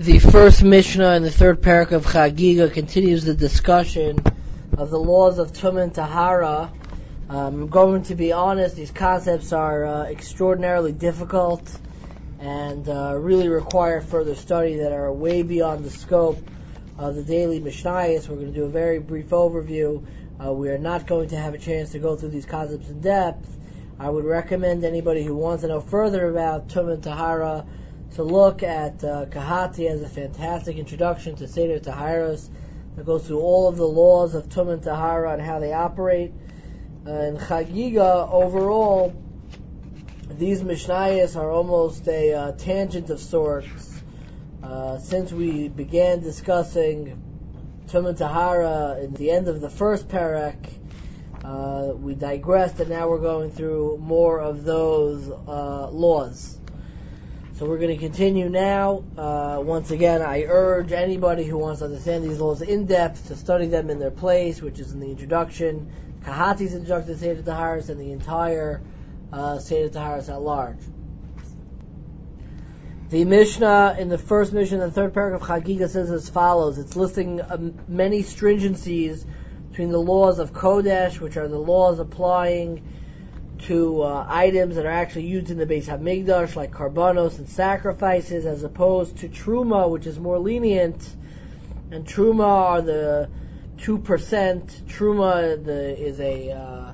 [0.00, 4.18] The first Mishnah in the third parak of Chagiga continues the discussion
[4.78, 6.72] of the laws of Tum and Tahara.
[7.28, 11.70] Um, I'm going to be honest, these concepts are uh, extraordinarily difficult
[12.38, 16.38] and uh, really require further study that are way beyond the scope
[16.96, 18.26] of the daily Mishnayos.
[18.26, 20.02] We're going to do a very brief overview.
[20.42, 23.02] Uh, we are not going to have a chance to go through these concepts in
[23.02, 23.54] depth.
[23.98, 27.66] I would recommend anybody who wants to know further about Tum and Tahara
[28.14, 32.48] to look at uh, Kahati as a fantastic introduction to Seder Taharos
[32.96, 36.32] that goes through all of the laws of Tum and Tahara and how they operate.
[37.06, 39.14] Uh, in Chagiga, overall,
[40.28, 44.02] these Mishnayos are almost a uh, tangent of sorts.
[44.62, 47.22] Uh, since we began discussing
[47.88, 50.56] Tum and Tahara in the end of the first parak,
[51.44, 56.59] uh, we digressed and now we're going through more of those uh, laws.
[57.60, 59.04] So we're going to continue now.
[59.18, 63.36] Uh, once again, I urge anybody who wants to understand these laws in depth to
[63.36, 67.90] study them in their place, which is in the introduction, Kahati's introduction to Seder Taharis,
[67.90, 68.80] and the entire
[69.30, 70.78] uh, Seder Taharis at large.
[73.10, 76.78] The Mishnah in the first Mishnah, the third paragraph of Chagiga says as follows.
[76.78, 79.26] It's listing um, many stringencies
[79.68, 82.82] between the laws of Kodesh, which are the laws applying
[83.62, 88.46] to uh, items that are actually used in the Beis Hamikdash, like karbanos and sacrifices,
[88.46, 91.08] as opposed to truma, which is more lenient.
[91.90, 93.28] And truma are the
[93.78, 94.82] two percent.
[94.86, 96.92] Truma the, is a uh,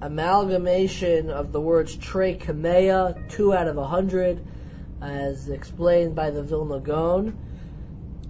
[0.00, 4.44] amalgamation of the words tre kameya, two out of a hundred,
[5.00, 7.36] as explained by the Vilna Gaon.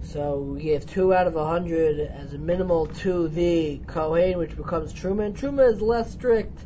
[0.03, 4.55] So we give two out of a hundred as a minimal to the Kohen, which
[4.55, 5.27] becomes Truma.
[5.27, 6.59] And Truma is less strict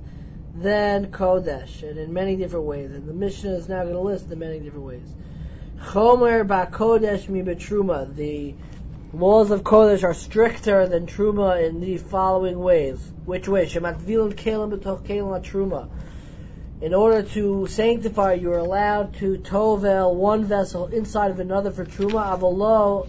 [0.62, 2.92] than Kodesh, and in many different ways.
[2.92, 5.08] And the Mishnah is now going to list the many different ways.
[5.80, 8.16] Chomer ba Kodesh mi betruma.
[8.16, 8.56] The
[9.14, 13.00] laws of Kodesh are stricter than Truma in the following ways.
[13.26, 13.68] Which way?
[13.68, 15.90] Shemat vilam kelim b'toch kelim truma.
[16.82, 21.86] In order to sanctify, you are allowed to tovel one vessel inside of another for
[21.86, 23.08] Truma, avolo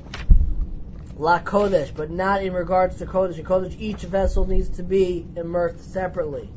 [1.18, 3.38] la Kodesh, but not in regards to Kodesh.
[3.38, 6.50] In Kodesh, each vessel needs to be immersed separately.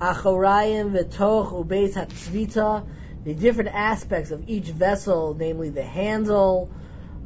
[0.00, 2.86] Achorayim v'toch ubeis hatzvita,
[3.22, 6.70] the different aspects of each vessel, namely the handle,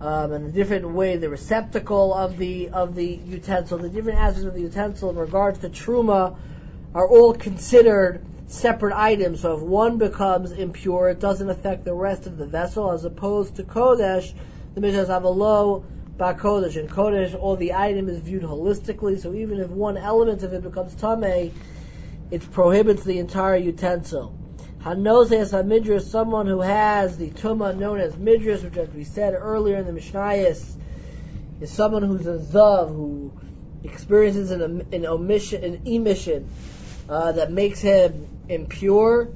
[0.01, 4.45] um, and the different way, the receptacle of the of the utensil, the different aspects
[4.45, 6.37] of the utensil in regards to truma,
[6.93, 9.43] are all considered separate items.
[9.43, 13.55] So if one becomes impure, it doesn't affect the rest of the vessel, as opposed
[13.57, 14.35] to kodesh,
[14.75, 15.85] the Mishnah have a low
[16.19, 16.77] ba kodesh.
[16.77, 19.21] In kodesh, all the item is viewed holistically.
[19.21, 21.53] So even if one element of it becomes tameh,
[22.31, 24.35] it prohibits the entire utensil.
[24.83, 29.77] Hanoses hamidras, someone who has the tuma known as midras, which as we said earlier
[29.77, 30.77] in the Mishnayos,
[31.61, 33.33] is someone who's a zav, who
[33.83, 36.49] experiences an, an omission, an emission,
[37.09, 39.29] uh, that makes him impure.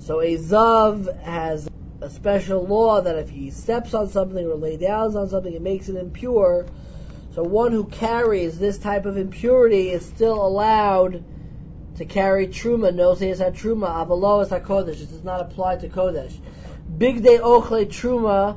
[0.00, 1.68] So a zav has
[2.00, 5.62] a special law that if he steps on something or lay down on something, it
[5.62, 6.66] makes it impure.
[7.34, 11.24] So one who carries this type of impurity is still allowed
[12.00, 15.02] to carry truma, no says had truma, avalo is kodesh.
[15.02, 16.32] It does not apply to kodesh.
[16.90, 18.56] Bigdei ochle truma,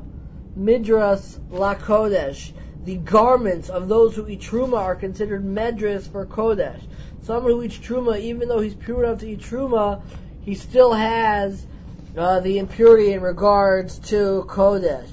[0.57, 2.53] midras la kodesh.
[2.85, 6.79] The garments of those who eat truma are considered medras for kodesh.
[7.23, 10.01] Someone who eats truma, even though he's pure enough to eat truma,
[10.39, 11.67] he still has
[12.15, 15.09] uh, the impurity in regards to kodesh.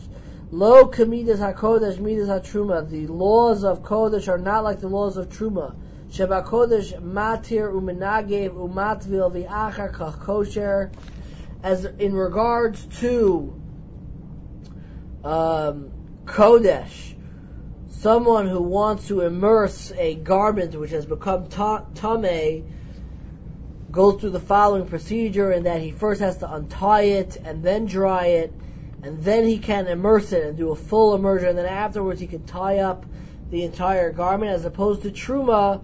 [0.52, 2.88] Lo kamidas hakodesh midas hatruma.
[2.88, 5.74] The laws of kodesh are not like the laws of truma.
[6.12, 10.90] Sheba Kodesh Matir Uminagev Umatvil V'achar Kach Kosher.
[11.62, 13.54] As in regards to
[15.22, 15.92] um,
[16.24, 17.14] Kodesh,
[17.88, 22.64] someone who wants to immerse a garment which has become tame
[23.92, 27.86] goes through the following procedure in that he first has to untie it and then
[27.86, 28.54] dry it
[29.02, 32.26] and then he can immerse it and do a full immersion and then afterwards he
[32.26, 33.04] can tie up
[33.50, 35.82] the entire garment as opposed to truma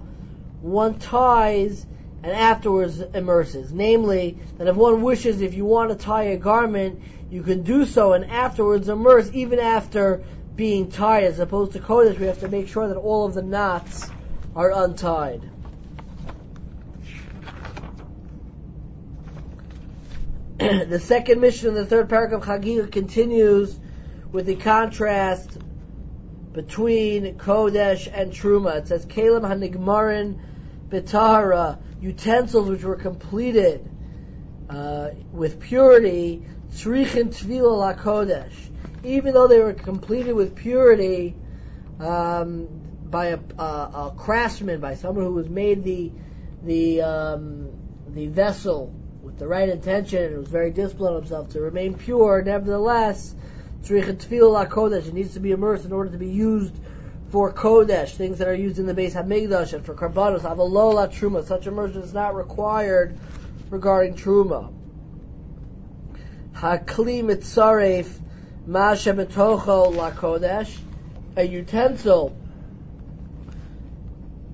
[0.66, 1.86] one ties
[2.22, 3.72] and afterwards immerses.
[3.72, 7.86] Namely, that if one wishes, if you want to tie a garment, you can do
[7.86, 10.22] so and afterwards immerse even after
[10.56, 11.24] being tied.
[11.24, 14.10] As opposed to Kodesh, we have to make sure that all of the knots
[14.54, 15.50] are untied.
[20.58, 23.78] the second Mishnah in the third paragraph of Chagiga continues
[24.32, 25.58] with the contrast
[26.52, 28.78] between Kodesh and Truma.
[28.78, 30.38] It says, Kalim Hanigmarin
[30.90, 33.90] Betahara, utensils which were completed
[34.68, 38.52] uh, with purity, Tzrichin Tvila La Kodesh.
[39.02, 41.34] even though they were completed with purity
[42.00, 42.68] um,
[43.04, 46.12] by a, a, a, craftsman, by someone who was made the
[46.62, 47.70] the um,
[48.08, 48.92] the vessel
[49.22, 52.42] with the right intention and was very disciplined himself to remain pure.
[52.42, 53.34] Nevertheless,
[53.88, 56.74] it needs to be immersed in order to be used
[57.36, 61.44] for kodesh, things that are used in the beis hamikdash, and for karbanos, avalola truma.
[61.44, 63.14] Such immersion is not required
[63.68, 64.72] regarding truma.
[66.54, 68.08] Hakli mitzaref
[68.64, 70.78] ma shebetocho la kodesh,
[71.36, 72.34] a utensil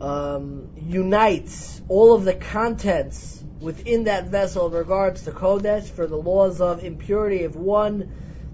[0.00, 6.16] um, unites all of the contents within that vessel in regards to kodesh for the
[6.16, 7.44] laws of impurity.
[7.44, 8.10] If one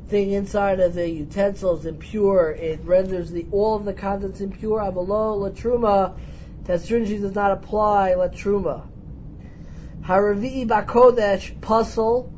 [0.08, 4.90] thing inside of the utensil is impure, it renders the all of the contents impure.
[4.90, 6.18] Below latruma,
[6.64, 8.86] that does not apply latruma.
[10.02, 12.32] Haravi bakodesh pasul.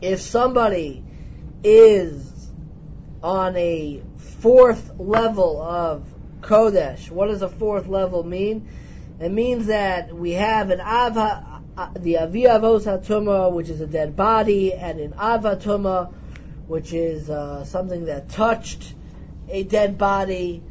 [0.00, 1.04] If somebody
[1.64, 2.50] is
[3.22, 6.04] on a fourth level of
[6.40, 7.10] Kodesh.
[7.10, 8.68] What does a fourth level mean?
[9.20, 11.44] It means that we have an uh,
[11.96, 16.12] the Avi Avos Hatuma, which is a dead body, and an Avatuma,
[16.66, 18.94] which is uh, something that touched
[19.48, 20.62] a dead body.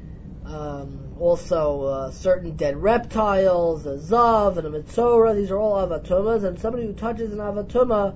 [0.46, 6.44] Um, also, uh, certain dead reptiles, a Zav and a Mitzora, these are all Avatumas,
[6.44, 8.16] and somebody who touches an Avatuma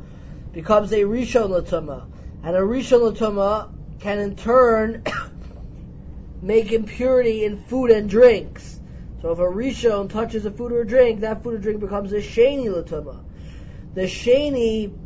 [0.53, 2.05] becomes a Rishon Latuma.
[2.43, 5.03] And a Rishon Latuma can in turn
[6.41, 8.80] make impurity in food and drinks.
[9.21, 12.11] So if a Rishon touches a food or a drink, that food or drink becomes
[12.11, 13.23] a Sheni Latuma.
[13.93, 14.97] The Sheni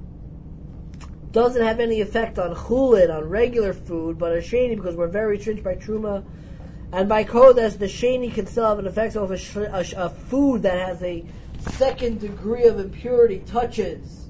[1.31, 5.37] doesn't have any effect on chulin, on regular food, but a Sheni, because we're very
[5.39, 6.23] stringent by Truma
[6.93, 9.13] and by Kodesh, the Sheni can still have an effect.
[9.13, 11.25] So if a, a, a food that has a
[11.71, 14.29] second degree of impurity touches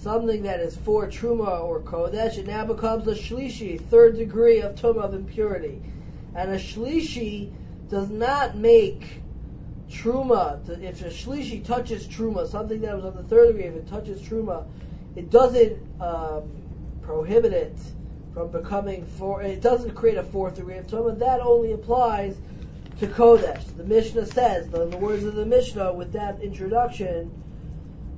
[0.00, 4.74] something that is for truma or kodesh, it now becomes a shlishi, third degree of
[4.74, 5.82] tumah of impurity.
[6.34, 7.52] And a shlishi
[7.88, 9.22] does not make
[9.90, 10.60] truma.
[10.82, 14.20] If a shlishi touches truma, something that was on the third degree, if it touches
[14.20, 14.66] truma,
[15.16, 16.50] it doesn't um,
[17.02, 17.76] prohibit it
[18.34, 19.42] from becoming four.
[19.42, 21.18] It doesn't create a fourth degree of tumah.
[21.18, 22.36] That only applies
[23.00, 23.76] to kodesh.
[23.76, 27.30] The Mishnah says, in the words of the Mishnah, with that introduction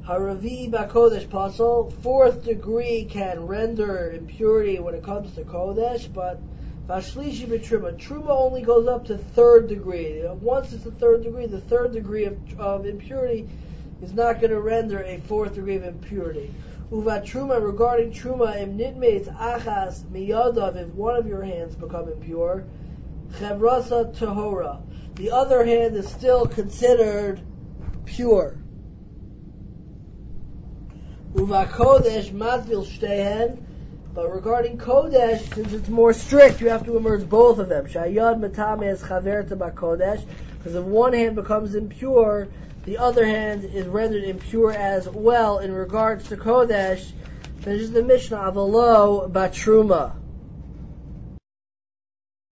[0.06, 6.40] Haravi Bakodesh Pasal, fourth degree can render impurity when it comes to Kodesh, but
[6.88, 10.22] Vashlishi Truma, Truma only goes up to third degree.
[10.40, 13.48] Once it's the third degree, the third degree of, of impurity
[14.02, 16.52] is not going to render a fourth degree of impurity.
[16.90, 22.64] Uva Truma, regarding Truma, im nitmeis achas miyadav, if one of your hands become impure,
[23.34, 24.80] chevrasa tahora.
[25.14, 27.40] The other hand is still considered
[28.06, 28.56] pure.
[31.34, 33.64] Uva Kodesh Matvil Shtehen.
[34.12, 37.86] But regarding Kodesh, since it's more strict, you have to immerse both of them.
[37.86, 40.24] Shayad Matame is Chaverta Kodesh.
[40.58, 42.48] Because if one hand becomes impure,
[42.84, 47.12] the other hand is rendered impure as well in regards to Kodesh.
[47.60, 50.19] Finishes the Mishnah Avalo Batruma.